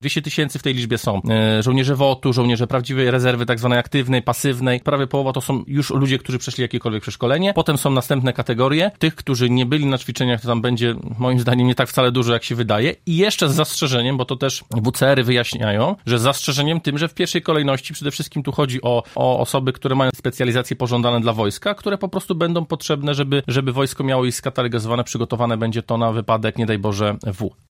200 0.00 0.22
tysięcy 0.22 0.58
w 0.58 0.62
tej 0.62 0.74
liczbie 0.74 0.98
są 0.98 1.20
e, 1.30 1.62
żołnierze 1.62 1.96
WOT-u, 1.96 2.32
żołnierze 2.32 2.66
prawdziwej 2.66 3.10
rezerwy, 3.10 3.46
tak 3.46 3.58
zwanej 3.58 3.78
aktywnej, 3.78 4.22
pasywnej. 4.22 4.80
Prawie 4.80 5.06
połowa 5.06 5.32
to 5.32 5.40
są 5.40 5.64
już 5.66 5.90
ludzie, 5.90 6.18
którzy 6.18 6.38
przeszli 6.38 6.62
jakiekolwiek 6.62 7.02
przeszkolenie. 7.02 7.52
Potem 7.54 7.78
są 7.78 7.90
następne 7.90 8.32
kategorie. 8.32 8.90
Tych, 8.98 9.14
którzy 9.14 9.50
nie 9.50 9.66
byli 9.66 9.86
na 9.86 9.98
ćwiczeniach, 9.98 10.40
to 10.40 10.48
tam 10.48 10.60
będzie 10.60 10.94
moim 11.18 11.40
zdaniem 11.40 11.66
nie 11.66 11.74
tak 11.74 11.88
wcale 11.88 12.12
dużo, 12.12 12.32
jak 12.32 12.44
się 12.44 12.54
wydaje. 12.54 12.94
I 13.06 13.16
jeszcze 13.16 13.48
z 13.48 13.54
zastrzeżeniem, 13.54 14.16
bo 14.16 14.24
to 14.24 14.36
też 14.36 14.64
WCR-y 14.84 15.24
wyjaśniają, 15.24 15.96
że 16.06 16.18
z 16.18 16.22
zastrzeżeniem 16.22 16.80
tym, 16.80 16.98
że 16.98 17.08
w 17.08 17.14
pierwszej 17.14 17.42
kolejności 17.42 17.94
przede 17.94 18.10
wszystkim 18.10 18.42
tu 18.42 18.52
chodzi 18.52 18.82
o, 18.82 19.02
o 19.14 19.40
osoby, 19.40 19.72
które 19.72 19.94
mają 19.94 20.10
specjalizacje 20.16 20.76
pożądane 20.76 21.20
dla 21.20 21.32
wojska, 21.32 21.74
które 21.74 21.98
po 21.98 22.08
prostu 22.08 22.34
będą 22.34 22.64
potrzebne, 22.64 23.14
żeby, 23.14 23.42
żeby 23.48 23.72
wojsko 23.72 24.04
miało 24.04 24.24
ich 24.24 24.34
skatalogizowane, 24.34 25.04
przygotowane 25.04 25.56
będzie 25.56 25.82
to 25.82 25.98
na 25.98 26.12
wypadek, 26.12 26.58
nie 26.58 26.66
daj 26.66 26.78
Boże, 26.78 27.16
W. 27.22 27.50